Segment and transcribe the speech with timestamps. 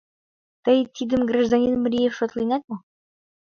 [0.63, 2.77] Тый тидым, гражданин Мриев, шотленат мо?